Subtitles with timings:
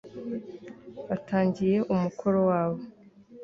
[1.07, 2.79] batangiye umukoro wabo